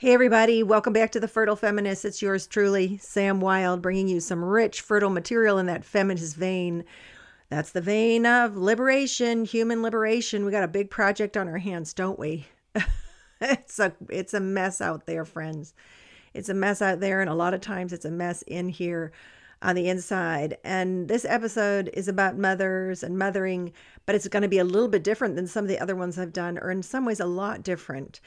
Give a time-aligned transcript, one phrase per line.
[0.00, 2.06] Hey, everybody, welcome back to The Fertile Feminist.
[2.06, 6.86] It's yours truly, Sam Wilde, bringing you some rich, fertile material in that feminist vein.
[7.50, 10.46] That's the vein of liberation, human liberation.
[10.46, 12.46] We got a big project on our hands, don't we?
[13.42, 15.74] it's a it's a mess out there, friends.
[16.32, 19.12] It's a mess out there, and a lot of times it's a mess in here
[19.60, 20.56] on the inside.
[20.64, 23.74] And this episode is about mothers and mothering,
[24.06, 26.18] but it's going to be a little bit different than some of the other ones
[26.18, 28.22] I've done, or in some ways a lot different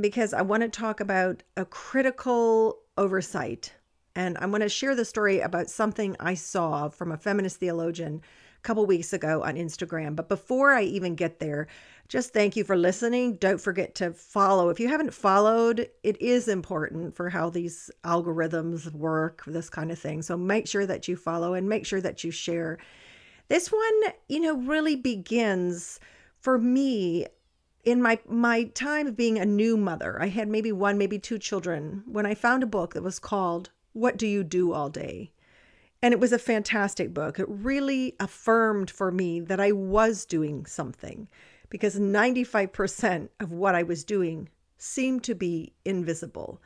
[0.00, 3.72] because I want to talk about a critical oversight.
[4.16, 8.22] And I want to share the story about something I saw from a feminist theologian
[8.58, 10.14] a couple weeks ago on Instagram.
[10.14, 11.66] But before I even get there,
[12.08, 13.36] just thank you for listening.
[13.36, 14.68] Don't forget to follow.
[14.68, 19.98] If you haven't followed, it is important for how these algorithms work, this kind of
[19.98, 20.22] thing.
[20.22, 22.78] So make sure that you follow and make sure that you share.
[23.48, 25.98] This one, you know, really begins
[26.38, 27.26] for me
[27.84, 31.38] in my my time of being a new mother, I had maybe one, maybe two
[31.38, 35.32] children, when I found a book that was called What Do You Do All Day?
[36.02, 37.38] And it was a fantastic book.
[37.38, 41.28] It really affirmed for me that I was doing something
[41.70, 46.60] because 95% of what I was doing seemed to be invisible.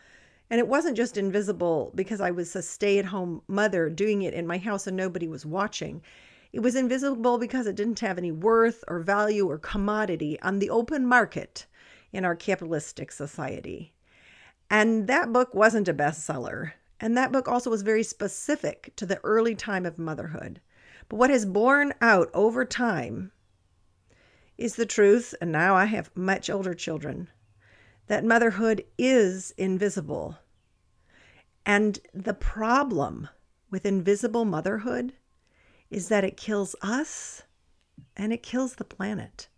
[0.51, 4.35] And it wasn't just invisible because I was a stay at home mother doing it
[4.35, 6.03] in my house and nobody was watching.
[6.53, 10.71] It was invisible because it didn't have any worth or value or commodity on the
[10.71, 11.67] open market
[12.13, 13.93] in our capitalistic society.
[14.71, 16.73] And that book wasn't a bestseller.
[17.01, 20.61] And that book also was very specific to the early time of motherhood.
[21.09, 23.31] But what has borne out over time
[24.57, 27.29] is the truth, and now I have much older children,
[28.09, 30.39] that motherhood is invisible.
[31.65, 33.29] And the problem
[33.71, 35.13] with invisible motherhood
[35.91, 37.43] is that it kills us
[38.17, 39.49] and it kills the planet.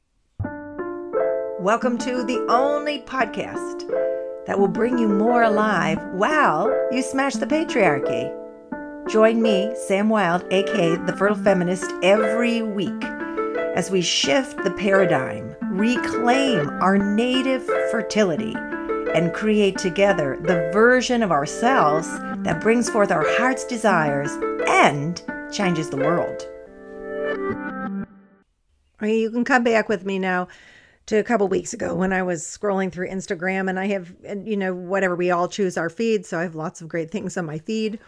[1.59, 3.89] Welcome to the only podcast
[4.47, 8.37] that will bring you more alive while you smash the patriarchy.
[9.11, 13.05] Join me, Sam Wilde, aka The Fertile Feminist, every week
[13.75, 18.55] as we shift the paradigm, reclaim our native fertility,
[19.15, 22.09] and create together the version of ourselves
[22.45, 24.31] that brings forth our heart's desires
[24.69, 25.23] and
[25.53, 26.47] changes the world.
[29.03, 30.49] You can come back with me now
[31.07, 34.57] to a couple weeks ago when I was scrolling through Instagram and I have, you
[34.57, 36.27] know, whatever we all choose our feed.
[36.27, 37.99] So I have lots of great things on my feed,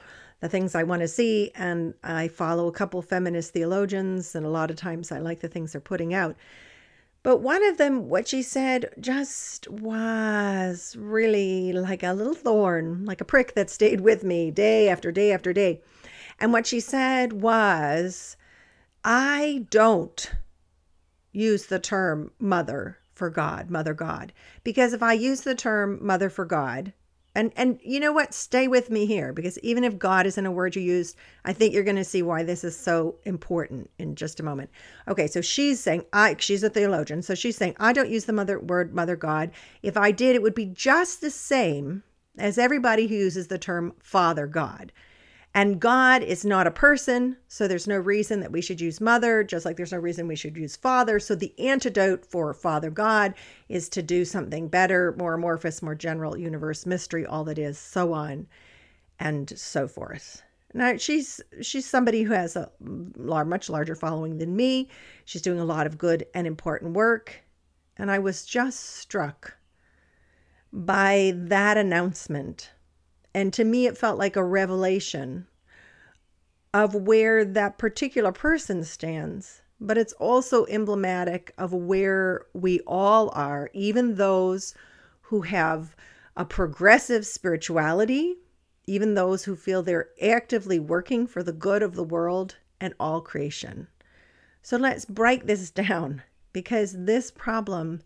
[0.40, 1.50] the things I want to see.
[1.54, 5.48] And I follow a couple feminist theologians, and a lot of times I like the
[5.48, 6.36] things they're putting out.
[7.22, 13.20] But one of them, what she said just was really like a little thorn, like
[13.20, 15.80] a prick that stayed with me day after day after day.
[16.42, 18.36] And what she said was,
[19.04, 20.28] I don't
[21.30, 24.32] use the term mother for God, mother God,
[24.64, 26.94] because if I use the term mother for God,
[27.32, 30.50] and and you know what, stay with me here because even if God isn't a
[30.50, 31.14] word you use,
[31.44, 34.70] I think you're going to see why this is so important in just a moment.
[35.06, 38.32] Okay, so she's saying I she's a theologian, so she's saying I don't use the
[38.32, 39.52] mother word mother God.
[39.80, 42.02] If I did, it would be just the same
[42.36, 44.90] as everybody who uses the term father God.
[45.54, 49.44] And God is not a person, so there's no reason that we should use mother,
[49.44, 51.20] just like there's no reason we should use father.
[51.20, 53.34] So the antidote for Father God
[53.68, 58.14] is to do something better, more amorphous, more general, universe, mystery, all that is, so
[58.14, 58.46] on
[59.20, 60.42] and so forth.
[60.74, 64.88] Now she's she's somebody who has a much larger following than me.
[65.26, 67.44] She's doing a lot of good and important work,
[67.98, 69.58] and I was just struck
[70.72, 72.70] by that announcement
[73.34, 75.46] and to me, it felt like a revelation
[76.74, 79.62] of where that particular person stands.
[79.80, 84.74] But it's also emblematic of where we all are, even those
[85.22, 85.96] who have
[86.36, 88.36] a progressive spirituality,
[88.86, 93.20] even those who feel they're actively working for the good of the world and all
[93.20, 93.88] creation.
[94.62, 96.22] So let's break this down
[96.52, 98.02] because this problem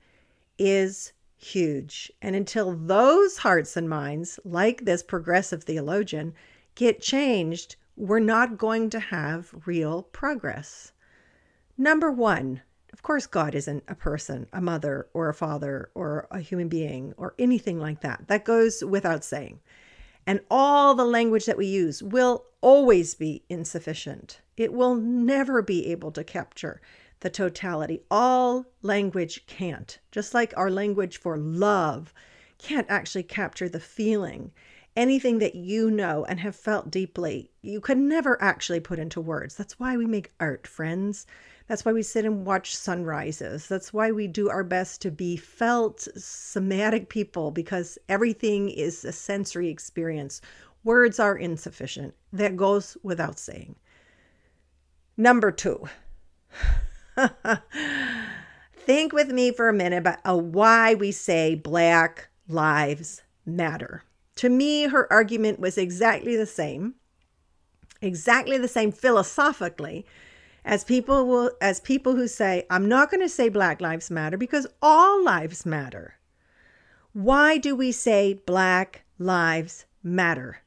[0.59, 2.11] is huge.
[2.23, 6.35] And until those hearts and minds, like this progressive theologian,
[6.75, 10.93] get changed, we're not going to have real progress.
[11.79, 12.63] Number one,
[12.93, 17.13] of course, God isn't a person, a mother, or a father, or a human being,
[17.17, 18.29] or anything like that.
[18.29, 19.61] That goes without saying.
[20.27, 24.41] And all the language that we use will always be insufficient.
[24.57, 26.81] It will never be able to capture
[27.27, 28.01] the totality.
[28.09, 32.15] All language can't, just like our language for love
[32.57, 34.53] can't actually capture the feeling.
[34.95, 39.57] Anything that you know and have felt deeply, you can never actually put into words.
[39.57, 41.27] That's why we make art, friends,
[41.67, 43.67] That's why we sit and watch sunrises.
[43.67, 49.11] That's why we do our best to be felt somatic people because everything is a
[49.11, 50.41] sensory experience.
[50.85, 52.15] Words are insufficient.
[52.33, 53.75] That goes without saying.
[55.17, 55.89] Number two,
[58.77, 64.05] think with me for a minute about uh, why we say Black Lives Matter.
[64.37, 66.95] To me, her argument was exactly the same,
[68.03, 70.05] exactly the same philosophically
[70.65, 74.37] as people will as people who say I'm not going to say Black Lives Matter
[74.37, 76.15] because all lives matter.
[77.13, 80.59] Why do we say Black Lives Matter?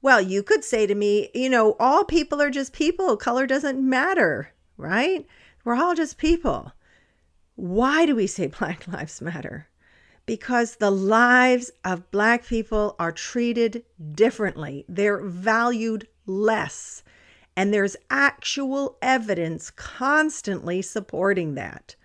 [0.00, 3.16] Well, you could say to me, you know, all people are just people.
[3.16, 5.26] Color doesn't matter, right?
[5.68, 6.72] We're all just people.
[7.54, 9.68] Why do we say Black Lives Matter?
[10.24, 17.02] Because the lives of Black people are treated differently, they're valued less.
[17.54, 21.96] And there's actual evidence constantly supporting that.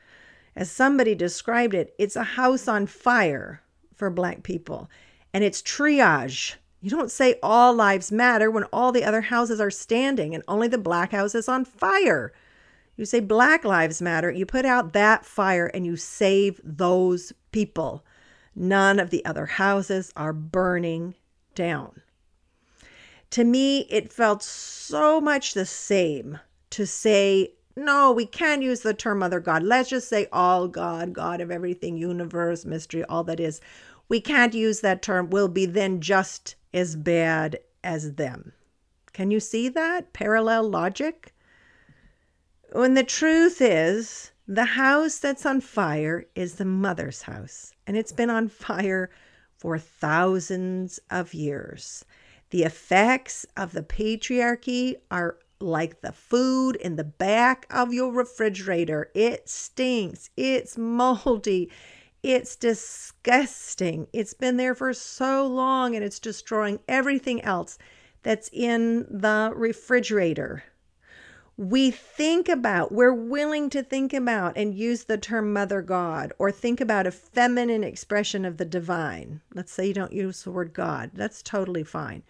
[0.57, 3.61] As somebody described it, it's a house on fire
[3.95, 4.89] for Black people,
[5.33, 9.71] and it's triage you don't say all lives matter when all the other houses are
[9.71, 12.33] standing and only the black house is on fire.
[12.95, 18.05] You say black lives matter, you put out that fire and you save those people.
[18.55, 21.15] None of the other houses are burning
[21.55, 22.01] down.
[23.31, 28.93] To me, it felt so much the same to say, no, we can't use the
[28.93, 29.63] term Mother God.
[29.63, 33.59] Let's just say all God, God of everything, universe, mystery, all that is.
[34.07, 35.31] We can't use that term.
[35.31, 38.53] We'll be then just as bad as them.
[39.13, 41.32] Can you see that parallel logic?
[42.73, 48.11] When the truth is, the house that's on fire is the mother's house, and it's
[48.11, 49.11] been on fire
[49.55, 52.03] for thousands of years.
[52.49, 59.11] The effects of the patriarchy are like the food in the back of your refrigerator.
[59.13, 61.69] It stinks, it's moldy,
[62.23, 64.07] it's disgusting.
[64.13, 67.77] It's been there for so long and it's destroying everything else
[68.23, 70.63] that's in the refrigerator.
[71.63, 76.51] We think about, we're willing to think about and use the term Mother God or
[76.51, 79.39] think about a feminine expression of the divine.
[79.53, 82.23] Let's say you don't use the word God, that's totally fine.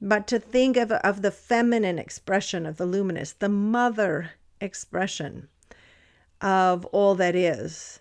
[0.00, 4.30] But to think of, of the feminine expression of the luminous, the mother
[4.60, 5.48] expression
[6.40, 7.98] of all that is,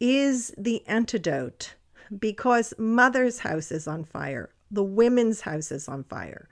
[0.00, 1.74] is the antidote
[2.18, 6.48] because mother's house is on fire, the women's house is on fire.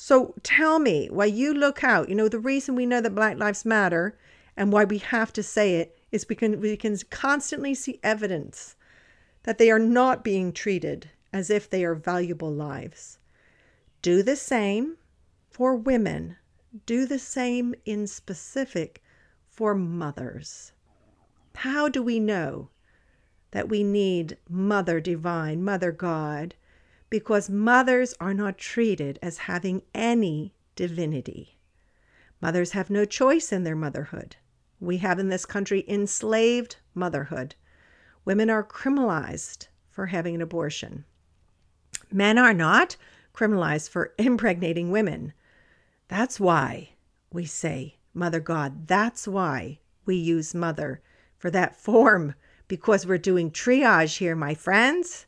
[0.00, 2.08] So tell me why you look out.
[2.08, 4.16] You know, the reason we know that Black Lives Matter
[4.56, 8.76] and why we have to say it is because we can constantly see evidence
[9.42, 13.18] that they are not being treated as if they are valuable lives.
[14.00, 14.98] Do the same
[15.50, 16.36] for women,
[16.86, 19.02] do the same in specific
[19.48, 20.70] for mothers.
[21.56, 22.70] How do we know
[23.50, 26.54] that we need Mother Divine, Mother God,
[27.10, 31.58] because mothers are not treated as having any divinity.
[32.40, 34.36] Mothers have no choice in their motherhood.
[34.80, 37.54] We have in this country enslaved motherhood.
[38.24, 41.04] Women are criminalized for having an abortion.
[42.12, 42.96] Men are not
[43.34, 45.32] criminalized for impregnating women.
[46.08, 46.90] That's why
[47.32, 48.86] we say Mother God.
[48.86, 51.00] That's why we use Mother
[51.36, 52.34] for that form
[52.66, 55.26] because we're doing triage here, my friends.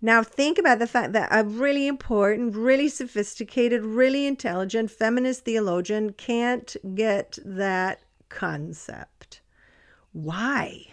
[0.00, 6.12] Now, think about the fact that a really important, really sophisticated, really intelligent feminist theologian
[6.12, 9.40] can't get that concept.
[10.12, 10.86] Why?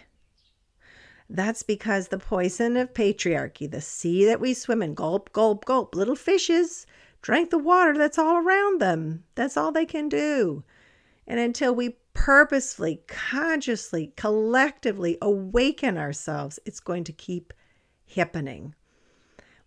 [1.30, 5.94] That's because the poison of patriarchy, the sea that we swim in, gulp, gulp, gulp,
[5.94, 6.86] little fishes
[7.22, 9.24] drank the water that's all around them.
[9.34, 10.64] That's all they can do.
[11.28, 17.52] And until we purposefully, consciously, collectively awaken ourselves, it's going to keep
[18.14, 18.74] happening.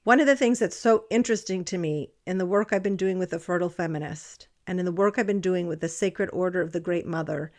[0.03, 3.19] One of the things that's so interesting to me in the work I've been doing
[3.19, 6.61] with the Fertile Feminist and in the work I've been doing with the Sacred Order
[6.61, 7.51] of the Great Mother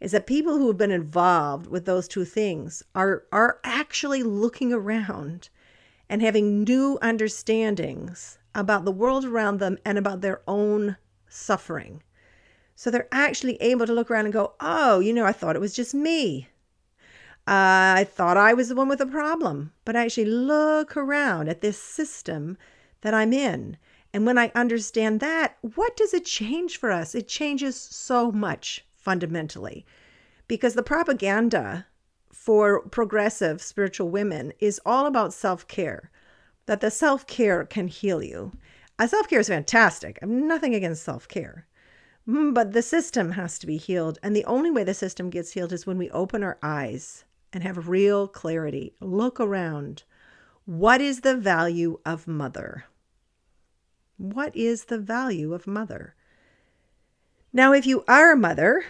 [0.00, 4.72] is that people who have been involved with those two things are are actually looking
[4.72, 5.50] around
[6.08, 10.96] and having new understandings about the world around them and about their own
[11.28, 12.02] suffering.
[12.74, 15.60] So they're actually able to look around and go, oh, you know, I thought it
[15.60, 16.48] was just me.
[17.46, 21.60] I thought I was the one with a problem, but I actually look around at
[21.60, 22.56] this system
[23.00, 23.76] that I'm in.
[24.14, 27.14] And when I understand that, what does it change for us?
[27.14, 29.84] It changes so much fundamentally
[30.46, 31.86] because the propaganda
[32.30, 36.10] for progressive spiritual women is all about self care,
[36.66, 38.52] that the self care can heal you.
[38.98, 40.18] Uh, self care is fantastic.
[40.22, 41.66] I'm nothing against self care.
[42.28, 44.18] Mm, but the system has to be healed.
[44.22, 47.62] And the only way the system gets healed is when we open our eyes and
[47.62, 48.94] have real clarity.
[49.00, 50.04] Look around.
[50.64, 52.84] What is the value of mother?
[54.16, 56.14] What is the value of mother?
[57.52, 58.84] Now, if you are a mother,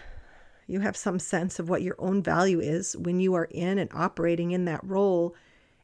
[0.67, 3.91] you have some sense of what your own value is when you are in and
[3.93, 5.35] operating in that role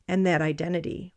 [0.07, 1.15] and that identity.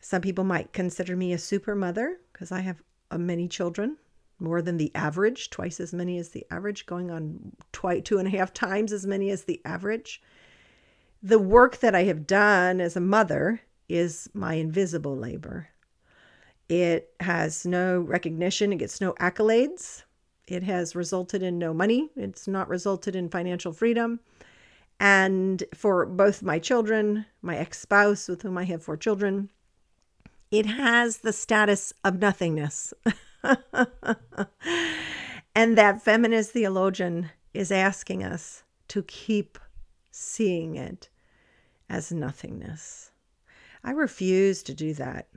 [0.00, 3.96] Some people might consider me a super mother because I have uh, many children,
[4.38, 8.28] more than the average, twice as many as the average, going on twice, two and
[8.28, 10.20] a half times as many as the average.
[11.24, 15.68] The work that I have done as a mother is my invisible labor.
[16.68, 20.02] It has no recognition, it gets no accolades.
[20.46, 24.20] It has resulted in no money, it's not resulted in financial freedom.
[25.00, 29.48] And for both my children, my ex spouse, with whom I have four children,
[30.50, 32.92] it has the status of nothingness.
[35.54, 39.58] and that feminist theologian is asking us to keep
[40.10, 41.08] seeing it
[41.88, 43.10] as nothingness.
[43.82, 45.28] I refuse to do that.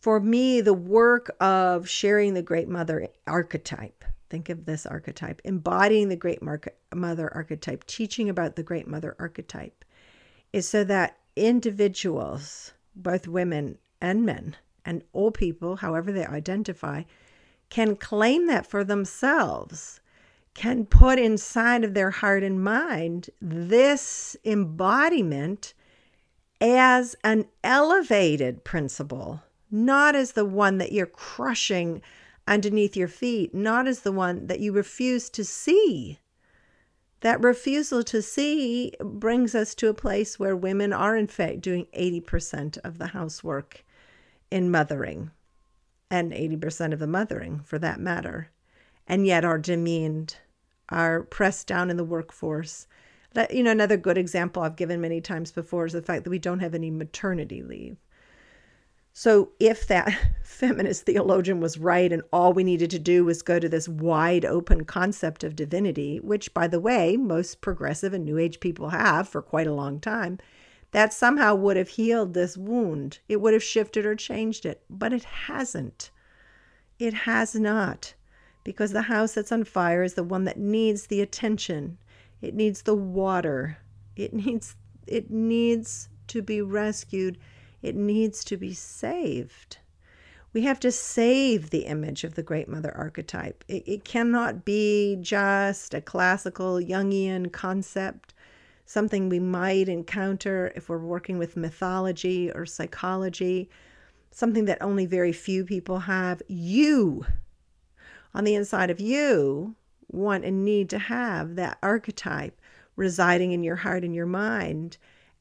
[0.00, 6.08] For me, the work of sharing the Great Mother archetype, think of this archetype, embodying
[6.08, 9.84] the Great Mother archetype, teaching about the Great Mother archetype,
[10.52, 17.02] is so that individuals, both women and men, and all people, however they identify,
[17.68, 20.00] can claim that for themselves,
[20.58, 25.72] can put inside of their heart and mind this embodiment
[26.60, 32.02] as an elevated principle, not as the one that you're crushing
[32.48, 36.18] underneath your feet, not as the one that you refuse to see.
[37.20, 41.86] That refusal to see brings us to a place where women are, in fact, doing
[41.96, 43.84] 80% of the housework
[44.50, 45.30] in mothering
[46.10, 48.50] and 80% of the mothering for that matter,
[49.06, 50.34] and yet are demeaned,
[50.88, 52.86] are pressed down in the workforce.
[53.34, 56.30] That, you know, another good example I've given many times before is the fact that
[56.30, 57.96] we don't have any maternity leave.
[59.12, 63.58] So, if that feminist theologian was right and all we needed to do was go
[63.58, 68.38] to this wide open concept of divinity, which, by the way, most progressive and New
[68.38, 70.38] Age people have for quite a long time,
[70.92, 73.18] that somehow would have healed this wound.
[73.28, 76.10] It would have shifted or changed it, but it hasn't.
[76.98, 78.14] It has not,
[78.68, 81.96] because the house that's on fire is the one that needs the attention.
[82.42, 83.78] It needs the water.
[84.14, 87.38] It needs it needs to be rescued.
[87.80, 89.78] It needs to be saved.
[90.52, 93.64] We have to save the image of the Great Mother archetype.
[93.68, 98.34] It, it cannot be just a classical Jungian concept
[98.84, 103.70] something we might encounter if we're working with mythology or psychology,
[104.30, 106.42] something that only very few people have.
[106.48, 107.24] You,
[108.34, 109.74] on the inside of you,
[110.08, 112.60] want and need to have that archetype
[112.96, 114.96] residing in your heart and your mind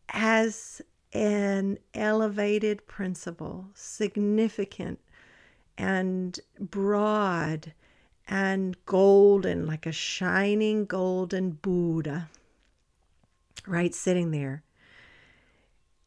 [0.10, 0.82] as
[1.14, 5.00] an elevated principle, significant
[5.78, 7.74] and broad
[8.28, 12.30] and golden, like a shining golden Buddha
[13.68, 13.94] right?
[13.94, 14.64] Sitting there.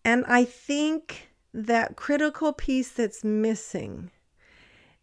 [0.04, 4.10] And I think that critical piece that's missing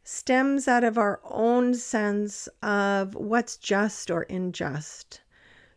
[0.09, 5.19] stems out of our own sense of what's just or unjust.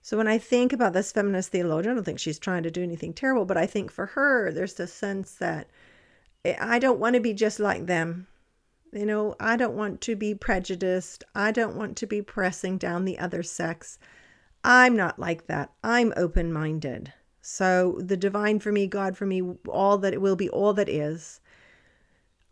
[0.03, 2.81] So when I think about this feminist theologian, I don't think she's trying to do
[2.81, 5.67] anything terrible, but I think for her, there's the sense that
[6.45, 8.29] eh, I don't want to be just like them.
[8.93, 11.25] You know, I don't want to be prejudiced.
[11.35, 13.99] I don't want to be pressing down the other sex.
[14.63, 15.73] I'm not like that.
[15.83, 17.13] I'm open minded.
[17.43, 20.89] So the divine for me, God for me, all that it will be, all that
[20.89, 21.41] is.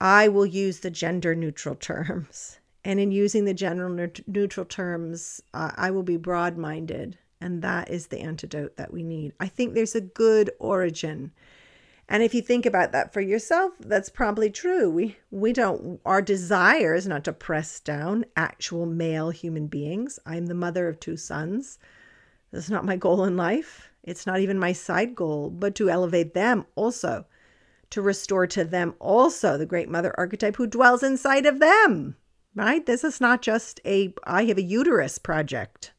[0.01, 2.59] I will use the gender neutral terms.
[2.85, 7.19] And in using the gender neutral terms, uh, I will be broad minded.
[7.39, 9.35] And that is the antidote that we need.
[9.39, 11.33] I think there's a good origin.
[12.09, 14.89] And if you think about that for yourself, that's probably true.
[14.91, 20.19] We we don't our desire is not to press down actual male human beings.
[20.25, 21.79] I'm the mother of two sons.
[22.51, 23.91] That's not my goal in life.
[24.03, 27.27] It's not even my side goal, but to elevate them also,
[27.91, 32.17] to restore to them also the great mother archetype who dwells inside of them.
[32.55, 32.85] Right?
[32.85, 35.93] This is not just a I have a uterus project.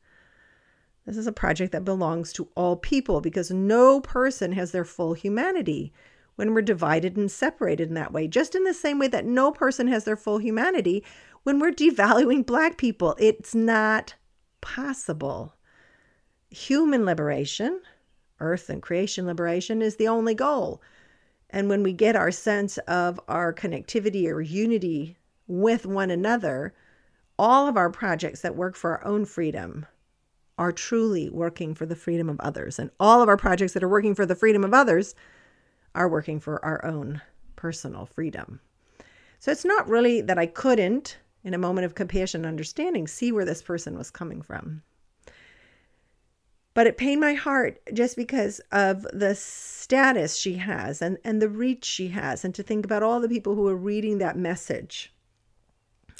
[1.05, 5.13] This is a project that belongs to all people because no person has their full
[5.13, 5.93] humanity
[6.35, 8.27] when we're divided and separated in that way.
[8.27, 11.03] Just in the same way that no person has their full humanity
[11.43, 13.15] when we're devaluing black people.
[13.17, 14.15] It's not
[14.61, 15.55] possible
[16.49, 17.81] human liberation,
[18.39, 20.81] earth and creation liberation, is the only goal.
[21.49, 26.73] And when we get our sense of our connectivity or unity with one another,
[27.39, 29.85] all of our projects that work for our own freedom
[30.57, 32.77] are truly working for the freedom of others.
[32.77, 35.15] And all of our projects that are working for the freedom of others
[35.95, 37.21] are working for our own
[37.55, 38.59] personal freedom.
[39.39, 43.31] So it's not really that I couldn't, in a moment of compassion and understanding, see
[43.31, 44.83] where this person was coming from.
[46.79, 51.49] But it pained my heart just because of the status she has and, and the
[51.49, 55.13] reach she has, and to think about all the people who are reading that message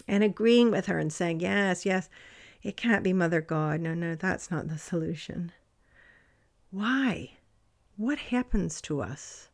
[0.06, 2.10] and agreeing with her and saying, Yes, yes,
[2.62, 3.80] it can't be Mother God.
[3.80, 5.54] No, no, that's not the solution.
[6.72, 7.38] Why?
[7.96, 9.48] What happens to us?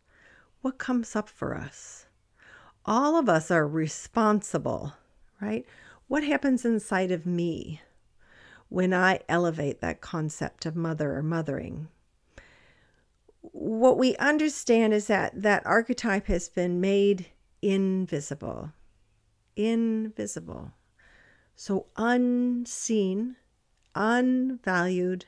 [0.62, 2.08] What comes up for us?
[2.84, 4.94] All of us are responsible,
[5.40, 5.68] right?
[6.08, 7.82] What happens inside of me
[8.70, 11.88] when I elevate that concept of mother or mothering?
[13.42, 17.28] What we understand is that that archetype has been made
[17.62, 18.72] invisible
[19.56, 20.72] invisible.
[21.56, 23.38] So unseen,
[23.94, 25.26] unvalued,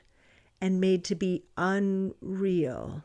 [0.60, 3.04] and made to be unreal.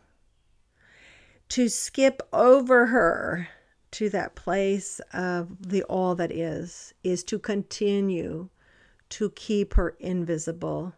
[1.50, 3.48] To skip over her
[3.92, 8.50] to that place of the all that is, is to continue
[9.14, 10.96] to keep her invisible,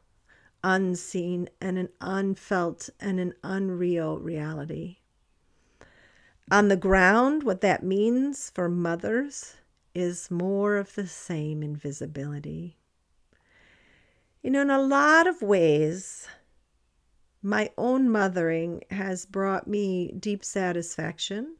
[0.63, 4.99] unseen, and an unfelt and an unreal reality.
[6.49, 9.57] On the ground, what that means for mothers
[9.93, 12.77] is more of the same invisibility.
[14.41, 16.25] You know, in a lot of ways,
[17.41, 21.57] my own mothering has brought me deep satisfaction,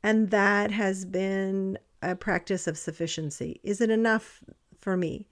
[0.00, 3.60] and that has been a practice of sufficiency.
[3.64, 4.44] Is it enough
[4.80, 5.26] for me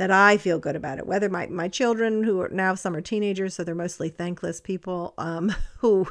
[0.00, 1.06] that I feel good about it?
[1.06, 5.12] Whether my, my children, who are now some are teenagers, so they're mostly thankless people
[5.18, 6.08] um, who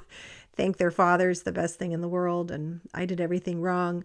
[0.53, 4.03] think their father's the best thing in the world and I did everything wrong.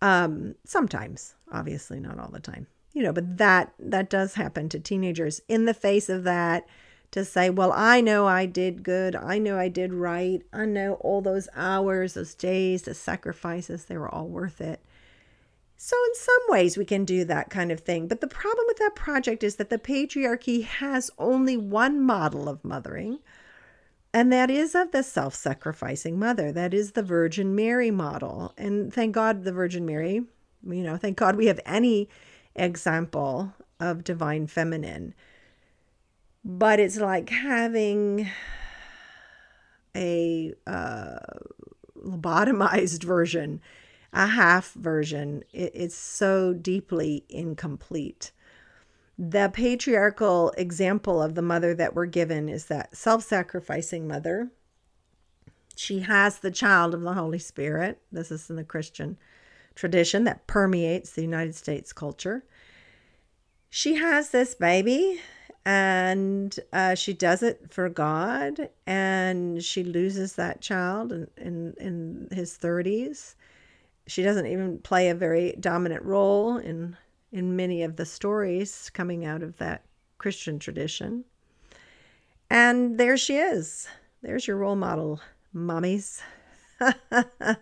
[0.00, 2.68] Um, sometimes, obviously not all the time.
[2.92, 5.40] You know, but that that does happen to teenagers.
[5.48, 6.64] In the face of that,
[7.10, 9.16] to say, well, I know I did good.
[9.16, 10.40] I know I did right.
[10.52, 14.80] I know all those hours, those days, the sacrifices, they were all worth it.
[15.78, 18.08] So, in some ways, we can do that kind of thing.
[18.08, 22.64] But the problem with that project is that the patriarchy has only one model of
[22.64, 23.18] mothering,
[24.12, 26.50] and that is of the self sacrificing mother.
[26.50, 28.54] That is the Virgin Mary model.
[28.56, 30.22] And thank God the Virgin Mary,
[30.64, 32.08] you know, thank God we have any
[32.54, 35.14] example of divine feminine.
[36.44, 38.30] But it's like having
[39.94, 41.18] a uh,
[41.96, 43.60] lobotomized version,
[44.12, 45.42] a half version.
[45.52, 48.32] It, it's so deeply incomplete
[49.18, 54.50] the patriarchal example of the mother that we're given is that self sacrificing mother.
[55.74, 58.00] She has the child of the Holy Spirit.
[58.12, 59.18] This is in the Christian
[59.74, 62.44] tradition that permeates the United States culture.
[63.68, 65.20] She has this baby
[65.64, 72.28] and uh, she does it for God and she loses that child in, in, in
[72.32, 73.34] his 30s.
[74.06, 76.96] She doesn't even play a very dominant role in
[77.32, 79.84] in many of the stories coming out of that
[80.18, 81.24] Christian tradition.
[82.48, 83.88] And there she is.
[84.22, 85.20] There's your role model,
[85.54, 86.22] mommies.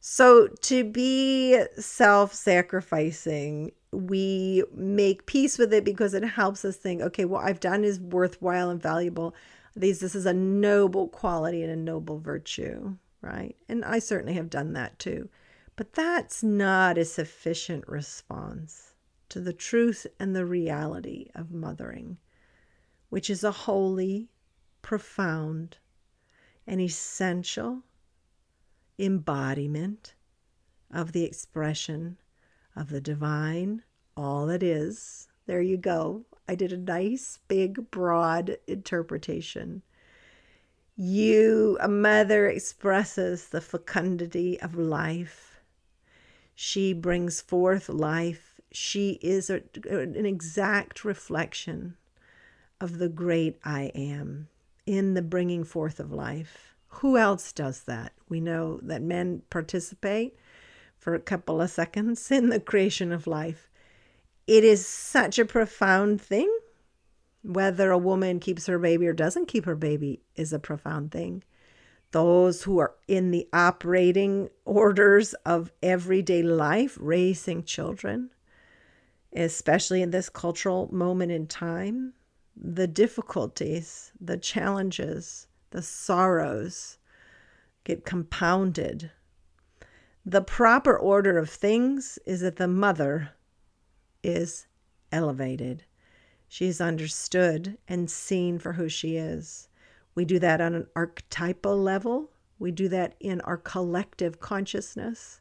[0.00, 7.02] so to be self sacrificing, we make peace with it because it helps us think,
[7.02, 9.34] okay, what I've done is worthwhile and valuable.
[9.74, 13.54] These, this is a noble quality and a noble virtue, right?
[13.68, 15.28] And I certainly have done that too.
[15.78, 18.94] But that's not a sufficient response
[19.28, 22.18] to the truth and the reality of mothering,
[23.10, 24.28] which is a holy,
[24.82, 25.78] profound,
[26.66, 27.84] and essential
[28.98, 30.16] embodiment
[30.90, 32.18] of the expression
[32.74, 33.84] of the divine,
[34.16, 35.28] all that is.
[35.46, 36.24] There you go.
[36.48, 39.82] I did a nice, big, broad interpretation.
[40.96, 45.54] You, a mother, expresses the fecundity of life
[46.60, 48.60] she brings forth life.
[48.72, 51.96] She is a, an exact reflection
[52.80, 54.48] of the great I am
[54.84, 56.74] in the bringing forth of life.
[56.88, 58.12] Who else does that?
[58.28, 60.36] We know that men participate
[60.96, 63.70] for a couple of seconds in the creation of life.
[64.48, 66.52] It is such a profound thing.
[67.44, 71.44] Whether a woman keeps her baby or doesn't keep her baby is a profound thing
[72.10, 78.30] those who are in the operating orders of everyday life, raising children,
[79.34, 82.14] especially in this cultural moment in time,
[82.56, 86.98] the difficulties, the challenges, the sorrows
[87.84, 89.10] get compounded.
[90.24, 93.30] The proper order of things is that the mother
[94.22, 94.66] is
[95.12, 95.84] elevated.
[96.48, 99.67] She is understood and seen for who she is.
[100.18, 105.40] We do that on an archetypal level, we do that in our collective consciousness,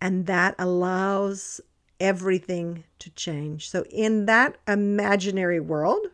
[0.00, 1.60] and that allows
[2.00, 3.68] everything to change.
[3.68, 6.06] So, in that imaginary world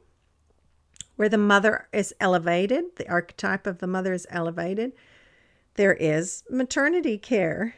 [1.14, 4.92] where the mother is elevated, the archetype of the mother is elevated,
[5.74, 7.76] there is maternity care,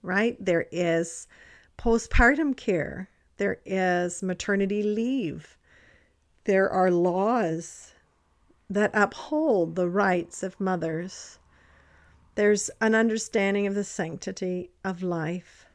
[0.00, 0.42] right?
[0.42, 1.28] There is
[1.76, 5.58] postpartum care, there is maternity leave,
[6.44, 7.92] there are laws
[8.68, 11.38] that uphold the rights of mothers.
[12.34, 15.66] There's an understanding of the sanctity of life.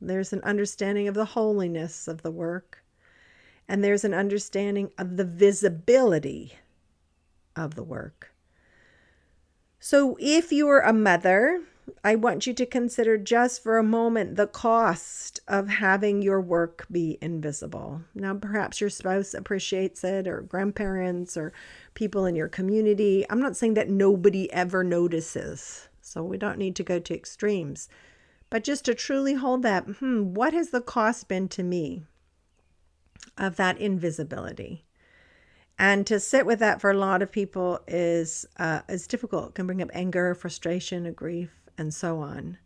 [0.00, 2.82] There's an understanding of the holiness of the work.
[3.68, 6.54] And there's an understanding of the visibility
[7.54, 8.32] of the work.
[9.78, 11.62] So if you're a mother,
[12.02, 16.86] I want you to consider just for a moment the cost of having your work
[16.90, 18.02] be invisible.
[18.14, 21.52] Now, perhaps your spouse appreciates it, or grandparents, or
[21.94, 23.24] people in your community.
[23.28, 27.88] I'm not saying that nobody ever notices, so we don't need to go to extremes.
[28.50, 32.04] But just to truly hold that, hmm, what has the cost been to me
[33.36, 34.84] of that invisibility?
[35.78, 39.50] and to sit with that for a lot of people is uh, is difficult.
[39.50, 42.58] It can bring up anger, frustration, grief, and so on.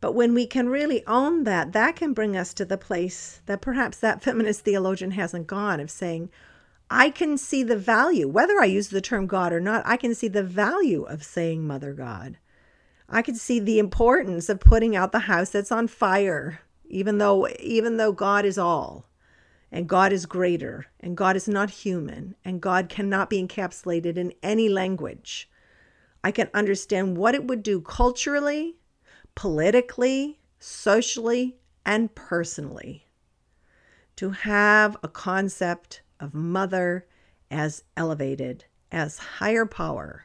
[0.00, 3.62] But when we can really own that, that can bring us to the place that
[3.62, 6.30] perhaps that feminist theologian hasn't gone of saying,
[6.90, 10.14] I can see the value, whether I use the term God or not, I can
[10.14, 12.36] see the value of saying Mother God.
[13.08, 17.48] I can see the importance of putting out the house that's on fire, even though
[17.60, 19.06] even though God is all
[19.74, 24.32] and God is greater, and God is not human, and God cannot be encapsulated in
[24.40, 25.50] any language.
[26.24, 28.76] I can understand what it would do culturally,
[29.34, 33.04] politically, socially, and personally
[34.16, 37.06] to have a concept of mother
[37.50, 40.24] as elevated, as higher power,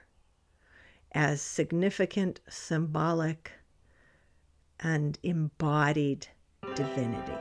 [1.12, 3.52] as significant, symbolic,
[4.80, 6.28] and embodied
[6.76, 7.34] divinity.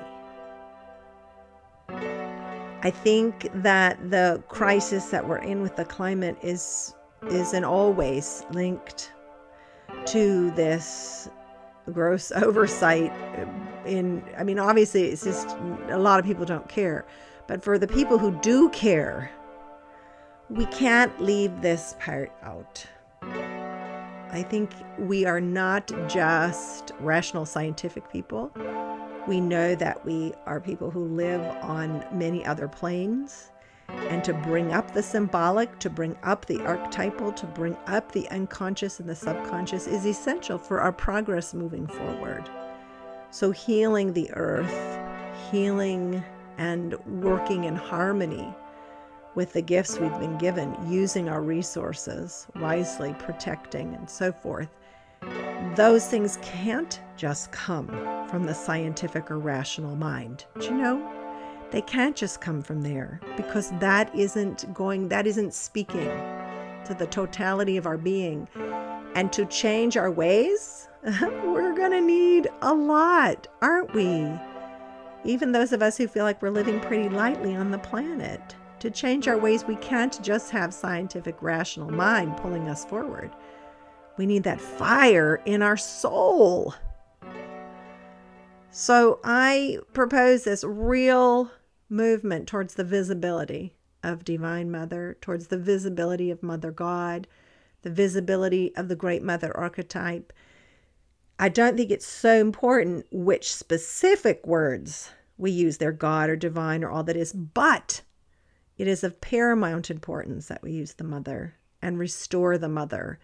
[1.91, 6.95] I think that the crisis that we're in with the climate is
[7.31, 9.13] is in all ways linked
[10.07, 11.29] to this
[11.93, 13.47] gross oversight uh,
[13.87, 15.49] in I mean obviously it's just
[15.89, 17.07] a lot of people don't care.
[17.47, 19.31] But for the people who do care
[20.51, 22.87] we can't leave this part out.
[24.31, 28.51] I think we are not just rational scientific people.
[29.27, 33.51] We know that we are people who live on many other planes.
[33.89, 38.29] And to bring up the symbolic, to bring up the archetypal, to bring up the
[38.31, 42.49] unconscious and the subconscious is essential for our progress moving forward.
[43.31, 44.99] So, healing the earth,
[45.51, 46.23] healing
[46.57, 48.55] and working in harmony
[49.35, 54.69] with the gifts we've been given, using our resources wisely, protecting, and so forth
[55.75, 57.89] those things can't just come
[58.29, 60.45] from the scientific or rational mind.
[60.59, 61.18] Do you know?
[61.71, 66.09] They can't just come from there because that isn't going, that isn't speaking
[66.87, 68.49] to the totality of our being.
[69.15, 74.27] And to change our ways, we're going to need a lot, aren't we?
[75.25, 78.57] Even those of us who feel like we're living pretty lightly on the planet.
[78.81, 83.31] To change our ways, we can't just have scientific, rational mind pulling us forward.
[84.17, 86.75] We need that fire in our soul.
[88.71, 91.51] So I propose this real
[91.89, 97.27] movement towards the visibility of Divine Mother, towards the visibility of Mother God,
[97.83, 100.33] the visibility of the Great Mother archetype.
[101.39, 106.83] I don't think it's so important which specific words we use there, God or divine
[106.83, 108.03] or all that is, but
[108.77, 113.19] it is of paramount importance that we use the mother and restore the mother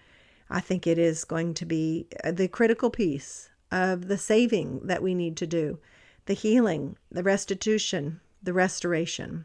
[0.51, 5.03] I think it is going to be uh, the critical piece of the saving that
[5.03, 5.79] we need to do
[6.27, 9.45] the healing, the restitution, the restoration.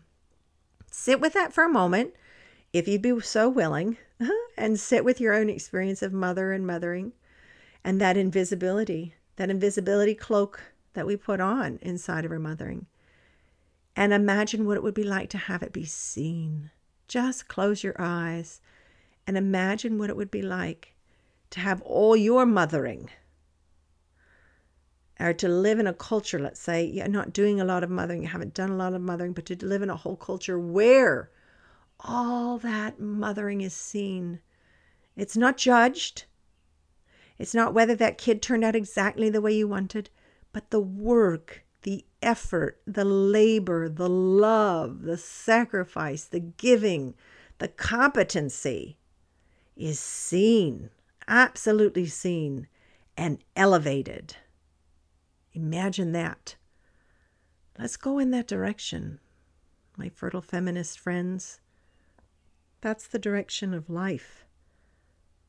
[0.91, 2.13] Sit with that for a moment,
[2.73, 3.97] if you'd be so willing,
[4.57, 7.13] and sit with your own experience of mother and mothering
[7.83, 10.61] and that invisibility, that invisibility cloak
[10.93, 12.85] that we put on inside of our mothering.
[13.95, 16.71] And imagine what it would be like to have it be seen.
[17.07, 18.61] Just close your eyes
[19.25, 20.95] and imagine what it would be like
[21.51, 23.09] to have all your mothering
[25.19, 28.21] or to live in a culture, let's say you're not doing a lot of mothering,
[28.21, 31.29] you haven't done a lot of mothering, but to live in a whole culture where
[31.99, 34.39] all that mothering is seen.
[35.17, 36.23] It's not judged.
[37.37, 40.09] It's not whether that kid turned out exactly the way you wanted,
[40.53, 47.15] but the work, the effort, the labor, the love, the sacrifice, the giving,
[47.57, 48.97] the competency
[49.75, 50.89] is seen,
[51.27, 52.67] absolutely seen,
[53.17, 54.35] and elevated.
[55.53, 56.55] Imagine that.
[57.77, 59.19] Let's go in that direction,
[59.97, 61.59] my fertile feminist friends.
[62.81, 64.45] That's the direction of life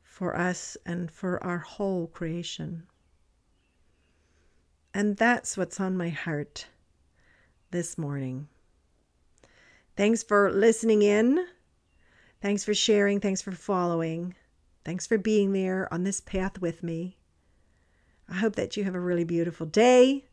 [0.02, 2.84] for us and for our whole creation.
[4.92, 6.66] And that's what's on my heart
[7.70, 8.48] this morning.
[9.96, 11.46] Thanks for listening in.
[12.40, 13.20] Thanks for sharing.
[13.20, 14.34] Thanks for following.
[14.84, 17.19] Thanks for being there on this path with me.
[18.30, 20.26] I hope that you have a really beautiful day.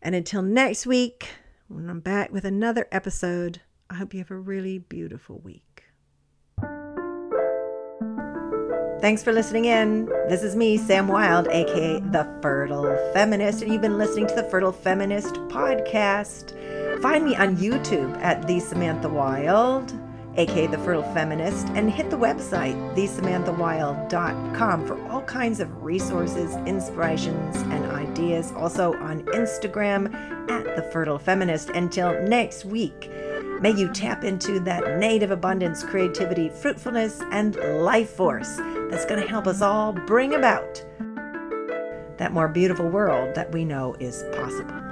[0.00, 1.28] And until next week,
[1.68, 5.84] when I'm back with another episode, I hope you have a really beautiful week.
[8.98, 10.06] Thanks for listening in.
[10.26, 14.44] This is me, Sam Wilde, aka The Fertile Feminist, and you've been listening to the
[14.44, 16.52] Fertile Feminist podcast.
[17.02, 19.92] Find me on YouTube at The Samantha Wilde,
[20.36, 27.56] aka The Fertile Feminist, and hit the website, thesamanthawilde.com, for all kinds of resources, inspirations,
[27.56, 28.52] and ideas.
[28.56, 30.14] Also on Instagram
[30.50, 31.70] at The Fertile Feminist.
[31.70, 33.10] Until next week.
[33.60, 38.56] May you tap into that native abundance, creativity, fruitfulness, and life force
[38.90, 40.84] that's going to help us all bring about
[42.18, 44.85] that more beautiful world that we know is possible.